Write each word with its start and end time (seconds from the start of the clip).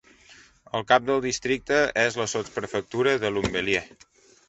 El 0.79 0.85
cap 0.91 1.05
de 1.09 1.17
districte 1.27 1.79
és 2.07 2.19
la 2.23 2.29
sotsprefectura 2.35 3.17
de 3.27 3.35
Lunéville. 3.39 3.89